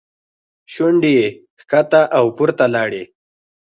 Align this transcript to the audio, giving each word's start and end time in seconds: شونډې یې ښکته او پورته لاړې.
شونډې 0.73 1.11
یې 1.19 1.27
ښکته 1.61 2.01
او 2.17 2.25
پورته 2.37 2.65
لاړې. 2.75 3.03